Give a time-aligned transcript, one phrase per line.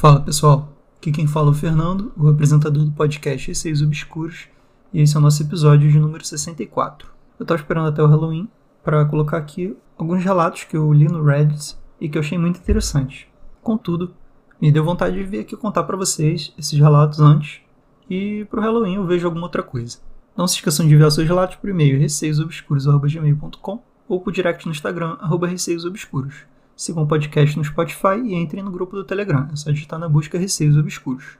[0.00, 4.48] Fala pessoal, aqui quem fala é o Fernando, o apresentador do podcast Receios Obscuros,
[4.94, 7.06] e esse é o nosso episódio de número 64.
[7.38, 8.48] Eu estava esperando até o Halloween
[8.82, 12.58] para colocar aqui alguns relatos que eu li no Reddit e que eu achei muito
[12.58, 13.26] interessantes.
[13.62, 14.14] Contudo,
[14.58, 17.60] me deu vontade de vir aqui contar para vocês esses relatos antes
[18.08, 19.98] e pro Halloween eu vejo alguma outra coisa.
[20.34, 25.18] Não se esqueçam de enviar seus relatos por e-mail receiosobscuros.gmail.com ou por direct no Instagram,
[25.46, 26.46] receiosobscuros.
[26.80, 29.46] Sigam o podcast no Spotify e entrem no grupo do Telegram.
[29.52, 31.36] É só digitar na busca Receios Obscuros.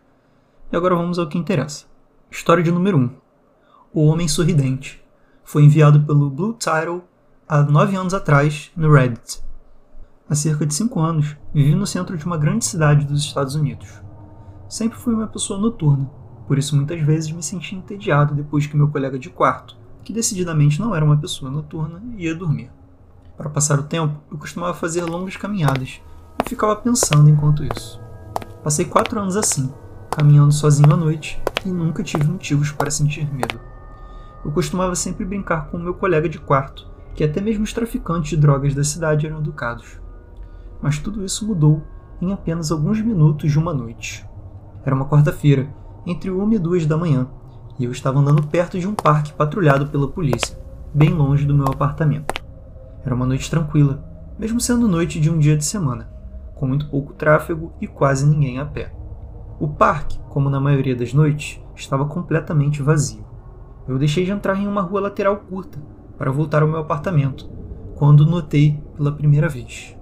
[0.71, 1.87] E agora vamos ao que interessa.
[2.31, 3.11] História de número 1.
[3.95, 5.03] O Homem Sorridente.
[5.43, 7.01] Foi enviado pelo Blue Title
[7.49, 9.43] há 9 anos atrás no Reddit.
[10.29, 13.89] Há cerca de 5 anos, vivi no centro de uma grande cidade dos Estados Unidos.
[14.69, 16.05] Sempre fui uma pessoa noturna,
[16.47, 20.79] por isso muitas vezes me senti entediado depois que meu colega de quarto, que decididamente
[20.79, 22.71] não era uma pessoa noturna, ia dormir.
[23.41, 26.03] Para passar o tempo, eu costumava fazer longas caminhadas
[26.45, 27.99] e ficava pensando enquanto isso.
[28.63, 29.73] Passei quatro anos assim,
[30.11, 33.59] caminhando sozinho à noite e nunca tive motivos para sentir medo.
[34.45, 38.29] Eu costumava sempre brincar com o meu colega de quarto, que até mesmo os traficantes
[38.29, 39.99] de drogas da cidade eram educados.
[40.83, 41.83] Mas tudo isso mudou
[42.21, 44.23] em apenas alguns minutos de uma noite.
[44.85, 45.67] Era uma quarta-feira,
[46.05, 47.27] entre uma e duas da manhã,
[47.79, 50.61] e eu estava andando perto de um parque patrulhado pela polícia,
[50.93, 52.40] bem longe do meu apartamento.
[53.05, 54.05] Era uma noite tranquila,
[54.39, 56.11] mesmo sendo noite de um dia de semana,
[56.55, 58.93] com muito pouco tráfego e quase ninguém a pé.
[59.59, 63.25] O parque, como na maioria das noites, estava completamente vazio.
[63.89, 65.79] Eu deixei de entrar em uma rua lateral curta
[66.19, 67.51] para voltar ao meu apartamento,
[67.97, 69.97] quando notei pela primeira vez.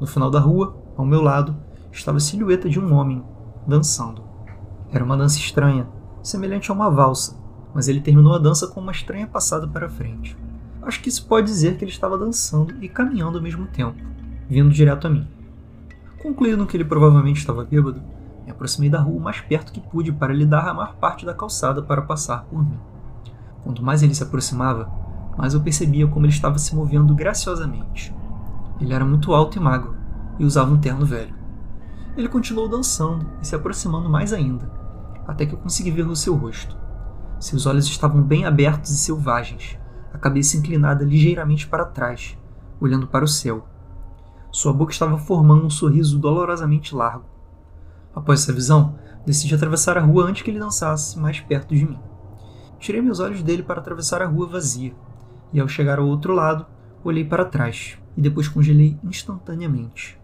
[0.00, 1.56] No final da rua, ao meu lado,
[1.90, 3.22] estava a silhueta de um homem
[3.66, 4.22] dançando.
[4.92, 5.88] Era uma dança estranha,
[6.22, 7.36] semelhante a uma valsa,
[7.74, 10.36] mas ele terminou a dança com uma estranha passada para frente
[10.86, 13.96] acho que isso pode dizer que ele estava dançando e caminhando ao mesmo tempo,
[14.48, 15.26] vindo direto a mim.
[16.22, 18.02] Concluindo que ele provavelmente estava bêbado,
[18.44, 21.24] me aproximei da rua o mais perto que pude para lhe dar a maior parte
[21.24, 22.78] da calçada para passar por mim.
[23.62, 24.90] Quanto mais ele se aproximava,
[25.36, 28.14] mais eu percebia como ele estava se movendo graciosamente.
[28.80, 29.96] Ele era muito alto e magro,
[30.38, 31.34] e usava um terno velho.
[32.16, 34.70] Ele continuou dançando e se aproximando mais ainda,
[35.26, 36.76] até que eu consegui ver o seu rosto.
[37.40, 39.78] Seus olhos estavam bem abertos e selvagens,
[40.14, 42.38] a cabeça inclinada ligeiramente para trás,
[42.80, 43.66] olhando para o céu.
[44.52, 47.24] Sua boca estava formando um sorriso dolorosamente largo.
[48.14, 48.94] Após essa visão,
[49.26, 51.98] decidi atravessar a rua antes que ele dançasse mais perto de mim.
[52.78, 54.94] Tirei meus olhos dele para atravessar a rua vazia,
[55.52, 56.64] e ao chegar ao outro lado,
[57.02, 60.16] olhei para trás e depois congelei instantaneamente.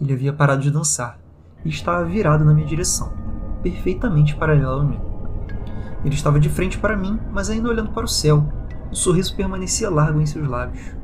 [0.00, 1.18] Ele havia parado de dançar
[1.64, 3.12] e estava virado na minha direção,
[3.64, 5.00] perfeitamente paralelo a mim.
[6.04, 8.46] Ele estava de frente para mim, mas ainda olhando para o céu,
[8.90, 10.96] o sorriso permanecia largo em seus lábios.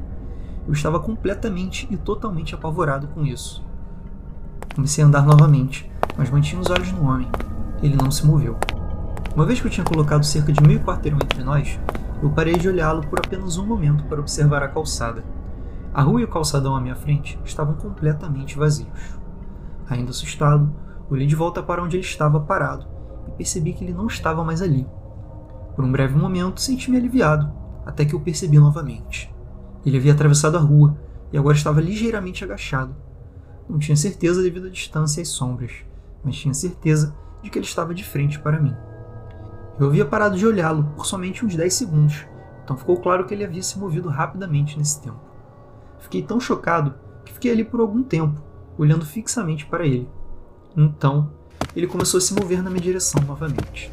[0.67, 3.63] Eu estava completamente e totalmente apavorado com isso.
[4.75, 7.29] Comecei a andar novamente, mas mantinha os olhos no homem.
[7.83, 8.57] Ele não se moveu.
[9.37, 11.79] Uma vez que eu tinha colocado cerca de meio quarteirão entre nós,
[12.23, 15.23] eu parei de olhá-lo por apenas um momento para observar a calçada.
[15.93, 19.19] A rua e o calçadão à minha frente estavam completamente vazios.
[19.91, 20.73] Ainda assustado,
[21.11, 22.87] olhei de volta para onde ele estava parado
[23.29, 24.87] e percebi que ele não estava mais ali.
[25.77, 29.33] Por um breve momento, senti-me aliviado até que eu percebi novamente.
[29.85, 30.97] Ele havia atravessado a rua
[31.33, 32.95] e agora estava ligeiramente agachado.
[33.69, 35.73] Não tinha certeza devido à distância e às sombras,
[36.23, 38.75] mas tinha certeza de que ele estava de frente para mim.
[39.79, 42.27] Eu havia parado de olhá-lo por somente uns 10 segundos,
[42.63, 45.21] então ficou claro que ele havia se movido rapidamente nesse tempo.
[46.01, 48.41] Fiquei tão chocado que fiquei ali por algum tempo,
[48.79, 50.09] olhando fixamente para ele.
[50.77, 51.31] Então,
[51.75, 53.91] ele começou a se mover na minha direção novamente.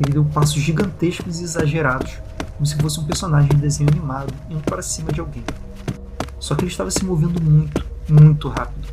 [0.00, 2.20] Ele deu passos gigantescos e exagerados,
[2.58, 5.44] como se fosse um personagem de desenho animado indo para cima de alguém.
[6.40, 8.88] Só que ele estava se movendo muito, muito rápido.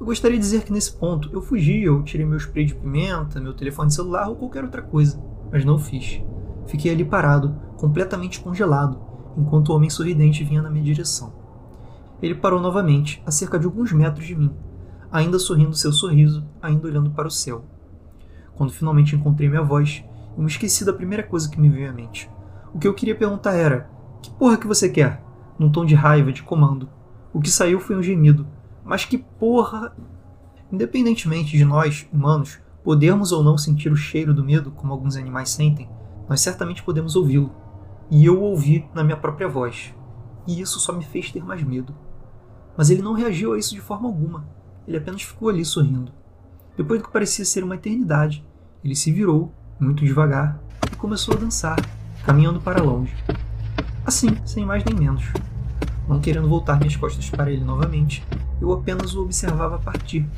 [0.00, 3.38] Eu gostaria de dizer que nesse ponto eu fugi, eu tirei meu spray de pimenta,
[3.38, 5.22] meu telefone celular ou qualquer outra coisa,
[5.52, 6.22] mas não fiz.
[6.66, 8.98] Fiquei ali parado, completamente congelado,
[9.36, 11.34] enquanto o homem sorridente vinha na minha direção.
[12.22, 14.50] Ele parou novamente, a cerca de alguns metros de mim,
[15.12, 17.66] ainda sorrindo seu sorriso, ainda olhando para o céu.
[18.54, 20.02] Quando finalmente encontrei minha voz,
[20.34, 22.30] eu me esqueci da primeira coisa que me veio à mente.
[22.76, 23.88] O que eu queria perguntar era:
[24.20, 25.24] Que porra que você quer?
[25.58, 26.90] Num tom de raiva, de comando.
[27.32, 28.46] O que saiu foi um gemido.
[28.84, 29.96] Mas que porra.
[30.70, 35.48] Independentemente de nós, humanos, podermos ou não sentir o cheiro do medo, como alguns animais
[35.48, 35.88] sentem,
[36.28, 37.50] nós certamente podemos ouvi-lo.
[38.10, 39.94] E eu ouvi na minha própria voz.
[40.46, 41.94] E isso só me fez ter mais medo.
[42.76, 44.46] Mas ele não reagiu a isso de forma alguma.
[44.86, 46.12] Ele apenas ficou ali sorrindo.
[46.76, 48.46] Depois do que parecia ser uma eternidade,
[48.84, 49.50] ele se virou,
[49.80, 50.60] muito devagar,
[50.92, 51.76] e começou a dançar,
[52.26, 53.14] caminhando para longe.
[54.04, 55.22] Assim, sem mais nem menos.
[56.08, 58.26] Não querendo voltar minhas costas para ele novamente,
[58.60, 60.28] eu apenas o observava partir,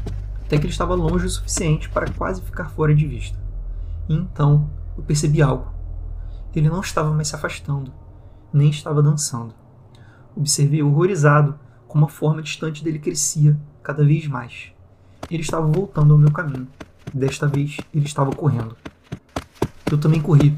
[0.44, 3.38] até que ele estava longe o suficiente para quase ficar fora de vista.
[4.06, 4.68] E então
[4.98, 5.72] eu percebi algo.
[6.54, 7.90] Ele não estava mais se afastando,
[8.52, 9.54] nem estava dançando.
[10.36, 14.72] Observei horrorizado como a forma distante dele crescia cada vez mais.
[15.30, 16.68] Ele estava voltando ao meu caminho.
[17.14, 18.76] Desta vez, ele estava correndo.
[19.90, 20.54] Eu também corri.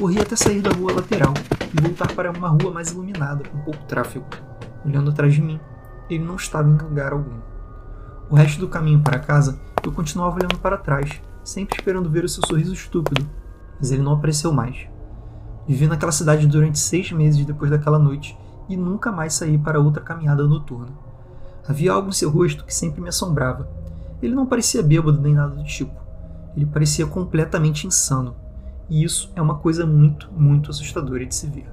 [0.00, 3.84] Corri até sair da rua lateral e voltar para uma rua mais iluminada, com pouco
[3.84, 4.24] tráfego.
[4.82, 5.60] Olhando atrás de mim,
[6.08, 7.38] ele não estava em lugar algum.
[8.30, 12.28] O resto do caminho para casa, eu continuava olhando para trás, sempre esperando ver o
[12.30, 13.28] seu sorriso estúpido,
[13.78, 14.88] mas ele não apareceu mais.
[15.68, 18.34] Vivi naquela cidade durante seis meses depois daquela noite
[18.70, 20.94] e nunca mais saí para outra caminhada noturna.
[21.68, 23.68] Havia algo em seu rosto que sempre me assombrava.
[24.22, 25.92] Ele não parecia bêbado nem nada do tipo.
[26.56, 28.34] Ele parecia completamente insano.
[28.90, 31.72] E isso é uma coisa muito, muito assustadora de se ver.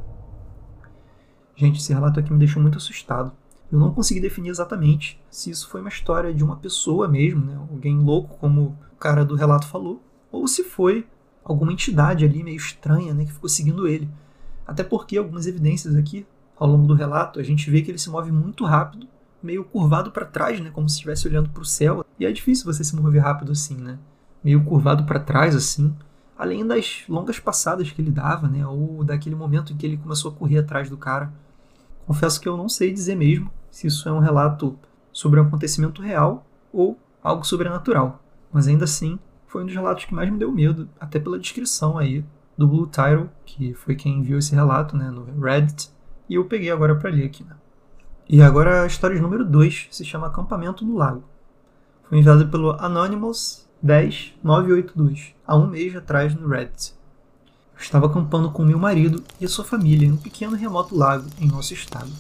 [1.56, 3.32] Gente, esse relato aqui me deixou muito assustado.
[3.72, 7.58] Eu não consegui definir exatamente se isso foi uma história de uma pessoa mesmo, né?
[7.70, 11.08] alguém louco, como o cara do relato falou, ou se foi
[11.44, 14.08] alguma entidade ali meio estranha né, que ficou seguindo ele.
[14.66, 16.26] Até porque algumas evidências aqui,
[16.56, 19.08] ao longo do relato, a gente vê que ele se move muito rápido,
[19.42, 22.06] meio curvado para trás, né, como se estivesse olhando para o céu.
[22.20, 23.98] E é difícil você se mover rápido assim, né?
[24.44, 25.96] Meio curvado para trás assim.
[26.38, 30.32] Além das longas passadas que ele dava, né, ou daquele momento em que ele começou
[30.32, 31.34] a correr atrás do cara.
[32.06, 34.78] Confesso que eu não sei dizer mesmo se isso é um relato
[35.12, 40.14] sobre um acontecimento real ou algo sobrenatural, mas ainda assim foi um dos relatos que
[40.14, 42.24] mais me deu medo, até pela descrição aí
[42.58, 45.90] do Blue Title, que foi quem enviou esse relato né, no Reddit,
[46.30, 47.44] e eu peguei agora para ler aqui.
[47.44, 47.56] Né?
[48.30, 51.24] E agora a história número 2 se chama Acampamento no Lago.
[52.04, 56.94] Foi enviada pelo Anonymous 10982, há um mês atrás no Reddit.
[57.76, 61.28] Eu estava acampando com meu marido e a sua família em um pequeno remoto lago
[61.40, 62.12] em nosso estado.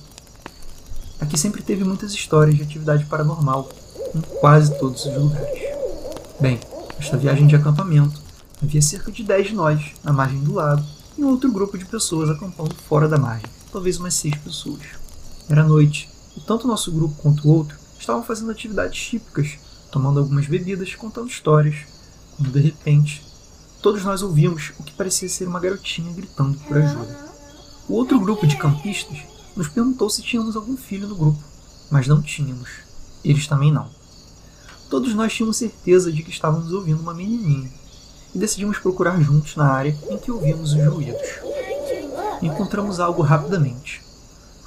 [1.20, 3.70] Aqui sempre teve muitas histórias de atividade paranormal,
[4.14, 5.60] em quase todos os lugares.
[6.40, 6.60] Bem,
[6.96, 8.22] nesta viagem de acampamento,
[8.62, 10.84] havia cerca de 10 de nós na margem do lago
[11.18, 14.84] e um outro grupo de pessoas acampando fora da margem, talvez umas 6 pessoas.
[15.50, 19.58] Era noite, e tanto nosso grupo quanto o outro estavam fazendo atividades típicas,
[19.92, 21.76] tomando algumas bebidas contando histórias,
[22.36, 23.24] quando de repente
[23.82, 27.28] todos nós ouvimos o que parecia ser uma garotinha gritando por ajuda.
[27.88, 29.20] O outro grupo de campistas
[29.56, 31.40] nos perguntou se tínhamos algum filho no grupo,
[31.90, 32.70] mas não tínhamos.
[33.24, 33.90] Eles também não.
[34.90, 37.70] Todos nós tínhamos certeza de que estávamos ouvindo uma menininha
[38.34, 41.28] e decidimos procurar juntos na área em que ouvimos os ruídos.
[42.42, 44.02] Encontramos algo rapidamente.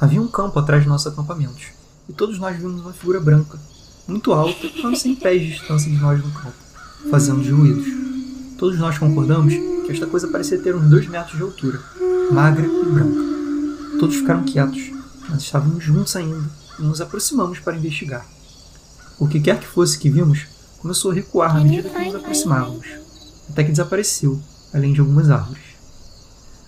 [0.00, 1.68] Havia um campo atrás de nossos acampamentos
[2.08, 3.58] e todos nós vimos uma figura branca,
[4.10, 6.52] muito alta, a uns 100 pés de distância de nós no campo,
[7.10, 7.86] fazendo os ruídos.
[8.58, 11.80] Todos nós concordamos que esta coisa parecia ter uns dois metros de altura,
[12.32, 13.98] magra e branca.
[13.98, 14.90] Todos ficaram quietos,
[15.28, 18.26] mas estávamos juntos ainda e nos aproximamos para investigar.
[19.18, 20.46] O que quer que fosse que vimos
[20.78, 22.86] começou a recuar à medida que nos aproximávamos,
[23.48, 24.40] até que desapareceu,
[24.72, 25.62] além de algumas árvores.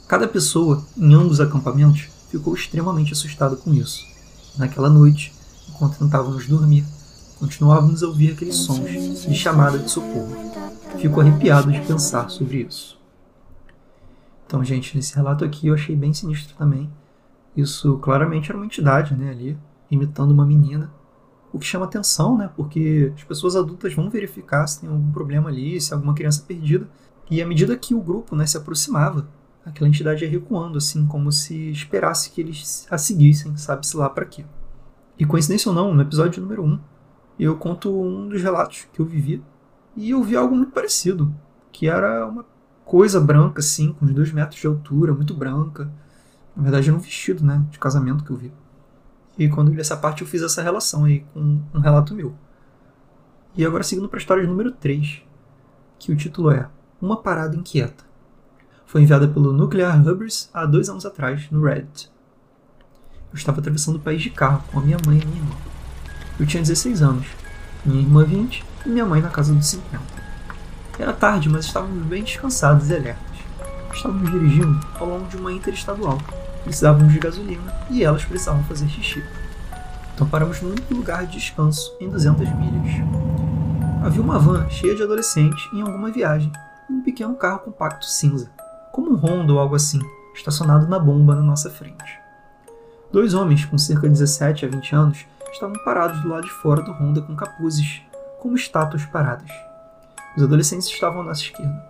[0.06, 4.04] Cada pessoa, em ambos os acampamentos, ficou extremamente assustada com isso.
[4.56, 5.32] Naquela noite,
[5.68, 6.84] enquanto tentávamos dormir,
[7.42, 10.30] continuávamos a ouvir aqueles sons de chamada de socorro.
[10.98, 13.00] Fico arrepiado de pensar sobre isso.
[14.46, 16.88] Então, gente, nesse relato aqui eu achei bem sinistro também.
[17.56, 19.58] Isso claramente era uma entidade, né, ali,
[19.90, 20.92] imitando uma menina.
[21.52, 25.48] O que chama atenção, né, porque as pessoas adultas vão verificar se tem algum problema
[25.48, 26.88] ali, se é alguma criança perdida.
[27.28, 29.26] E à medida que o grupo, né, se aproximava,
[29.66, 34.26] aquela entidade ia recuando, assim, como se esperasse que eles a seguissem, sabe-se lá para
[34.26, 34.44] quê.
[35.18, 36.91] E coincidência ou não, no episódio número 1,
[37.38, 39.42] eu conto um dos relatos que eu vivi
[39.96, 41.34] e eu vi algo muito parecido,
[41.70, 42.44] que era uma
[42.84, 45.90] coisa branca, assim, com uns dois metros de altura, muito branca.
[46.54, 48.52] Na verdade, era um vestido, né, de casamento que eu vi.
[49.38, 52.34] E quando eu li essa parte, eu fiz essa relação aí com um relato meu.
[53.56, 55.22] E agora, seguindo para a história número 3,
[55.98, 56.68] que o título é
[57.00, 58.04] Uma Parada Inquieta.
[58.86, 62.10] Foi enviada pelo Nuclear Hubbers há dois anos atrás, no Reddit.
[63.30, 65.56] Eu estava atravessando o país de carro com a minha mãe e minha irmã.
[66.42, 67.24] Eu tinha 16 anos,
[67.84, 70.02] minha irmã 20 e minha mãe na casa dos 50.
[70.98, 73.36] Era tarde, mas estávamos bem descansados e alertas.
[73.94, 76.18] Estávamos dirigindo ao longo de uma interestadual.
[76.64, 79.22] Precisávamos de gasolina e elas precisavam fazer xixi.
[80.16, 83.08] Então paramos no único lugar de descanso em 200 milhas.
[84.04, 86.50] Havia uma van cheia de adolescentes em alguma viagem
[86.90, 88.50] e um pequeno carro compacto cinza,
[88.90, 90.00] como um Honda ou algo assim,
[90.34, 92.20] estacionado na bomba na nossa frente.
[93.12, 96.82] Dois homens com cerca de 17 a 20 anos estavam parados do lado de fora
[96.82, 98.02] do Honda com capuzes
[98.40, 99.50] como estátuas paradas.
[100.36, 101.84] Os adolescentes estavam à nossa esquerda.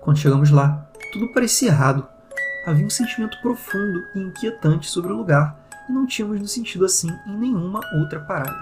[0.00, 2.06] Quando chegamos lá, tudo parecia errado.
[2.66, 5.56] Havia um sentimento profundo e inquietante sobre o lugar
[5.88, 8.56] e não tínhamos nos sentido assim em nenhuma outra parada.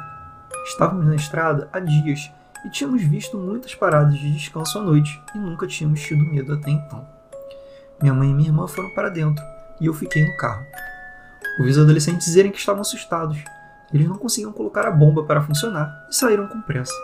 [0.67, 2.31] Estávamos na estrada há dias
[2.65, 6.71] e tínhamos visto muitas paradas de descanso à noite e nunca tínhamos tido medo até
[6.71, 7.07] então.
[8.01, 9.45] Minha mãe e minha irmã foram para dentro
[9.81, 10.65] e eu fiquei no carro.
[11.59, 13.39] Ouvi os adolescentes dizerem que estavam assustados.
[13.93, 16.95] Eles não conseguiam colocar a bomba para funcionar e saíram com pressa.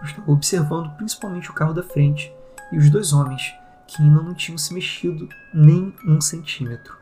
[0.00, 2.32] Eu estava observando principalmente o carro da frente
[2.72, 3.54] e os dois homens,
[3.86, 6.96] que ainda não tinham se mexido nem um centímetro.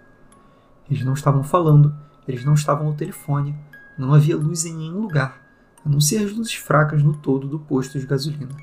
[0.91, 1.95] Eles não estavam falando,
[2.29, 3.55] eles não estavam no telefone,
[3.99, 5.41] não havia luz em nenhum lugar,
[5.85, 8.55] a não ser as luzes fracas no todo do posto de gasolina.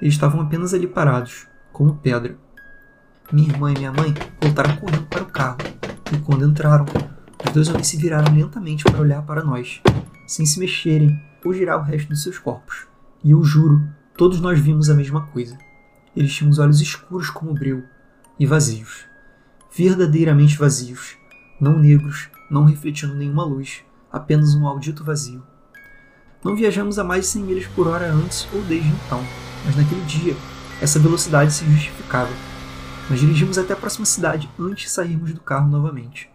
[0.00, 2.36] Eles estavam apenas ali parados, como pedra.
[3.32, 5.58] Minha irmã e minha mãe voltaram correndo para o carro,
[6.12, 6.86] e quando entraram,
[7.44, 9.80] os dois homens se viraram lentamente para olhar para nós,
[10.26, 12.86] sem se mexerem ou girar o resto de seus corpos.
[13.24, 13.82] E eu juro,
[14.16, 15.56] todos nós vimos a mesma coisa.
[16.14, 17.82] Eles tinham os olhos escuros como breu
[18.38, 19.04] e vazios.
[19.74, 21.16] Verdadeiramente vazios.
[21.60, 23.82] Não negros, não refletindo nenhuma luz,
[24.12, 25.42] apenas um maldito vazio.
[26.42, 29.22] Não viajamos a mais de 100 milhas por hora antes ou desde então,
[29.66, 30.34] mas naquele dia,
[30.80, 32.30] essa velocidade se justificava.
[33.10, 36.29] Nós dirigimos até a próxima cidade antes de sairmos do carro novamente.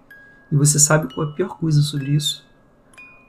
[0.52, 2.46] E você sabe qual é a pior coisa sobre isso?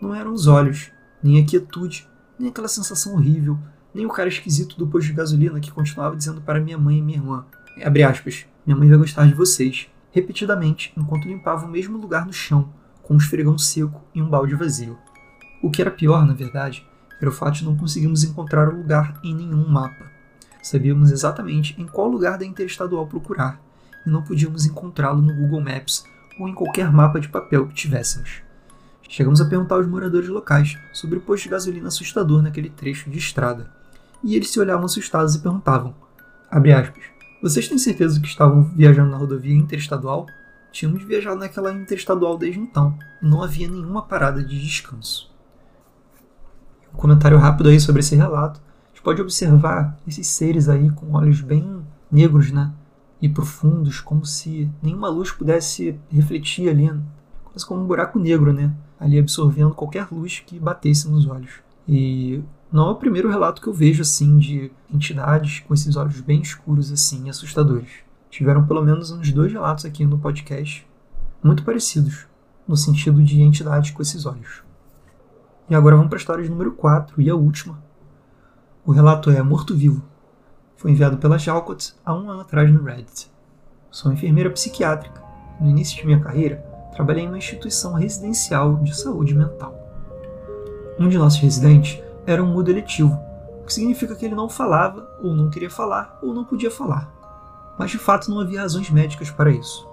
[0.01, 0.91] Não eram os olhos,
[1.23, 2.09] nem a quietude,
[2.39, 3.59] nem aquela sensação horrível
[3.97, 7.03] nem o cara esquisito do posto de gasolina que continuava dizendo para minha mãe e
[7.03, 7.47] minha irmã,
[7.83, 12.33] abre aspas, minha mãe vai gostar de vocês, repetidamente, enquanto limpava o mesmo lugar no
[12.33, 12.69] chão,
[13.03, 14.99] com um esfregão seco e um balde vazio.
[15.63, 16.87] O que era pior, na verdade,
[17.19, 20.05] era o fato de não conseguirmos encontrar o lugar em nenhum mapa.
[20.63, 23.59] Sabíamos exatamente em qual lugar da interestadual procurar,
[24.07, 26.05] e não podíamos encontrá-lo no Google Maps
[26.39, 28.43] ou em qualquer mapa de papel que tivéssemos.
[29.09, 33.19] Chegamos a perguntar aos moradores locais sobre o posto de gasolina assustador naquele trecho de
[33.19, 33.71] estrada
[34.23, 35.95] e eles se olhavam assustados e perguntavam:
[36.51, 37.05] aspas,
[37.43, 40.27] Vocês têm certeza que estavam viajando na rodovia interestadual?
[40.73, 45.33] Tínhamos viajado naquela interestadual desde então, e não havia nenhuma parada de descanso.
[46.93, 48.61] Um comentário rápido aí sobre esse relato.
[48.61, 52.73] A gente pode observar esses seres aí com olhos bem negros, né?
[53.21, 56.93] E profundos, como se nenhuma luz pudesse refletir ali,
[57.45, 58.75] quase como um buraco negro, né?
[59.01, 61.61] Ali absorvendo qualquer luz que batesse nos olhos.
[61.89, 66.21] E não é o primeiro relato que eu vejo assim de entidades com esses olhos
[66.21, 67.91] bem escuros assim, assustadores.
[68.29, 70.87] Tiveram pelo menos uns dois relatos aqui no podcast
[71.43, 72.27] muito parecidos,
[72.67, 74.63] no sentido de entidades com esses olhos.
[75.71, 77.83] E agora vamos para a história número 4 e a última.
[78.85, 80.03] O relato é Morto-Vivo.
[80.77, 83.31] Foi enviado pela Jalcott há um ano atrás no Reddit.
[83.91, 85.23] Sou enfermeira psiquiátrica.
[85.59, 86.57] No início de minha carreira,
[86.93, 89.75] trabalhei em uma instituição residencial de saúde mental.
[90.99, 93.19] Um de nossos residentes era um mudo eletivo,
[93.61, 97.11] o que significa que ele não falava, ou não queria falar, ou não podia falar.
[97.79, 99.89] Mas de fato não havia razões médicas para isso.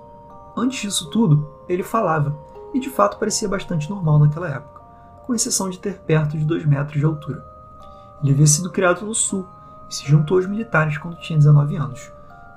[0.55, 2.37] Antes disso tudo, ele falava,
[2.73, 4.81] e de fato parecia bastante normal naquela época,
[5.25, 7.41] com exceção de ter perto de 2 metros de altura.
[8.21, 9.47] Ele havia sido criado no sul
[9.93, 12.11] se juntou aos militares quando tinha 19 anos.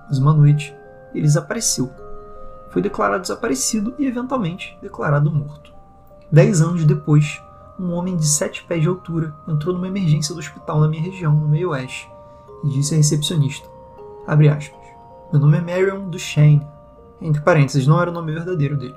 [0.08, 0.74] Mas uma noite,
[1.12, 1.90] ele desapareceu.
[2.70, 5.72] Foi declarado desaparecido e eventualmente declarado morto.
[6.32, 7.42] Dez anos depois,
[7.78, 11.34] um homem de sete pés de altura entrou numa emergência do hospital na minha região,
[11.34, 12.10] no meio oeste,
[12.64, 13.68] e disse à recepcionista,
[14.26, 14.80] abre aspas,
[15.30, 16.66] meu nome é Marion Duchesne,
[17.20, 18.96] entre parênteses, não era o nome verdadeiro dele,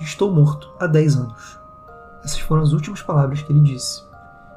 [0.00, 1.60] estou morto há dez anos.
[2.24, 4.02] Essas foram as últimas palavras que ele disse.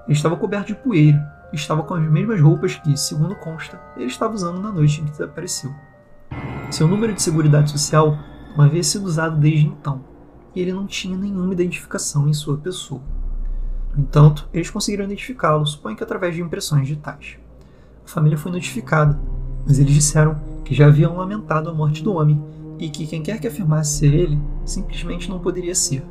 [0.05, 4.33] Ele estava coberto de poeira estava com as mesmas roupas que, segundo consta, ele estava
[4.33, 5.71] usando na noite em que desapareceu.
[6.69, 8.17] Seu número de seguridade social
[8.55, 10.03] não havia sido usado desde então,
[10.55, 13.01] e ele não tinha nenhuma identificação em sua pessoa.
[13.95, 17.37] No entanto, eles conseguiram identificá-lo, suponho que através de impressões digitais.
[18.05, 19.19] A família foi notificada,
[19.65, 22.41] mas eles disseram que já haviam lamentado a morte do homem
[22.77, 26.03] e que quem quer que afirmasse ser ele simplesmente não poderia ser.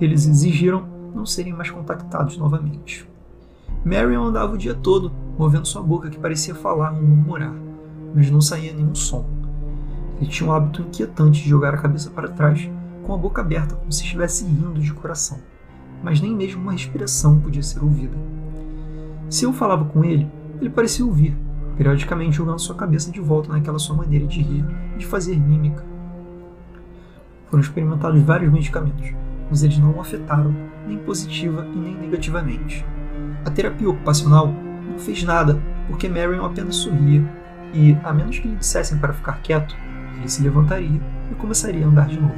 [0.00, 3.08] Eles exigiram não serem mais contactados novamente.
[3.86, 7.54] Marion andava o dia todo, movendo sua boca que parecia falar ou murmurar,
[8.14, 9.24] mas não saía nenhum som.
[10.20, 12.68] Ele tinha um hábito inquietante de jogar a cabeça para trás,
[13.04, 15.38] com a boca aberta como se estivesse rindo de coração
[16.02, 18.16] mas nem mesmo uma respiração podia ser ouvida.
[19.28, 21.36] Se eu falava com ele, ele parecia ouvir,
[21.76, 24.64] periodicamente jogando sua cabeça de volta naquela sua maneira de rir
[24.94, 25.84] e de fazer mímica.
[27.50, 29.12] Foram experimentados vários medicamentos,
[29.50, 30.54] mas eles não o afetaram,
[30.86, 32.84] nem positiva e nem negativamente.
[33.46, 37.24] A terapia ocupacional não fez nada, porque Marion apenas sorria
[37.72, 39.76] e, a menos que lhe dissessem para ficar quieto,
[40.16, 41.00] ele se levantaria
[41.30, 42.34] e começaria a andar de novo.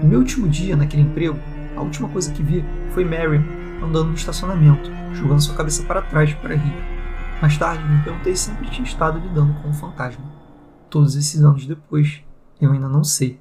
[0.00, 1.36] No meu último dia naquele emprego,
[1.74, 3.42] a última coisa que vi foi Marion
[3.82, 6.84] andando no estacionamento, jogando sua cabeça para trás para rir.
[7.42, 10.24] Mais tarde, me perguntei se sempre tinha estado lidando com um fantasma.
[10.88, 12.22] Todos esses anos depois,
[12.60, 13.40] eu ainda não sei.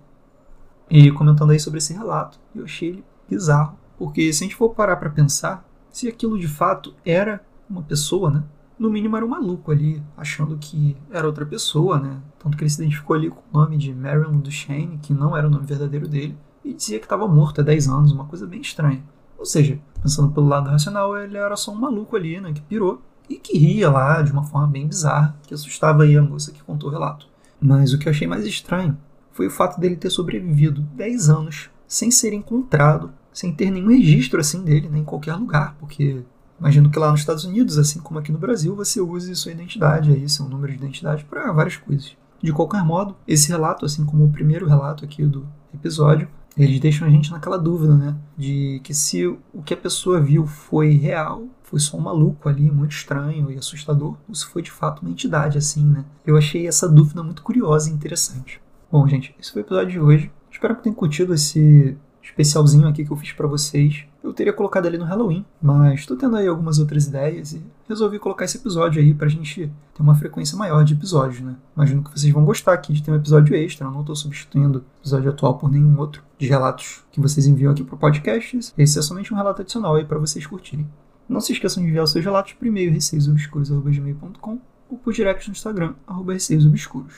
[0.90, 4.70] E comentando aí sobre esse relato, eu achei ele bizarro, porque se a gente for
[4.70, 5.64] parar para pensar,
[5.96, 8.44] se aquilo de fato era uma pessoa, né?
[8.78, 12.22] no mínimo era um maluco ali, achando que era outra pessoa, né?
[12.38, 15.48] Tanto que ele se identificou ali com o nome de Marilyn Duchesne, que não era
[15.48, 18.60] o nome verdadeiro dele, e dizia que estava morto há 10 anos, uma coisa bem
[18.60, 19.02] estranha.
[19.38, 23.02] Ou seja, pensando pelo lado racional, ele era só um maluco ali, né, que pirou
[23.30, 26.62] e que ria lá de uma forma bem bizarra, que assustava aí a moça que
[26.62, 27.30] contou o relato.
[27.58, 28.98] Mas o que eu achei mais estranho
[29.32, 34.40] foi o fato dele ter sobrevivido 10 anos sem ser encontrado, sem ter nenhum registro
[34.40, 36.24] assim dele né, em qualquer lugar, porque
[36.58, 40.10] imagino que lá nos Estados Unidos, assim como aqui no Brasil, você use sua identidade
[40.10, 42.16] aí, seu número de identidade para várias coisas.
[42.42, 47.06] De qualquer modo, esse relato, assim como o primeiro relato aqui do episódio, eles deixam
[47.06, 48.16] a gente naquela dúvida, né?
[48.38, 52.72] De que se o que a pessoa viu foi real, foi só um maluco ali,
[52.72, 56.06] muito estranho e assustador, ou se foi de fato uma entidade, assim, né?
[56.26, 58.62] Eu achei essa dúvida muito curiosa e interessante.
[58.90, 60.32] Bom, gente, esse foi o episódio de hoje.
[60.50, 64.04] Espero que tenham curtido esse especialzinho aqui que eu fiz para vocês.
[64.24, 68.18] Eu teria colocado ali no Halloween, mas estou tendo aí algumas outras ideias e resolvi
[68.18, 71.56] colocar esse episódio aí pra gente ter uma frequência maior de episódios, né?
[71.76, 74.80] Imagino que vocês vão gostar aqui de ter um episódio extra, eu não estou substituindo
[74.80, 78.74] o episódio atual por nenhum outro de relatos que vocês enviam aqui pro podcast.
[78.78, 80.88] Esse é somente um relato adicional aí para vocês curtirem.
[81.30, 85.54] Não se esqueçam de enviar os seus relatos por e-mail receiosobscuros.gmail.com ou por direct no
[85.54, 85.94] Instagram,
[86.28, 87.14] receiosobscuros.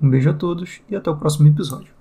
[0.00, 1.92] Um beijo a todos e até o próximo episódio.